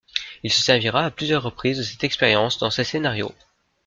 [0.41, 3.35] Il se servira à plusieurs reprises de cette expérience dans ses scénarios.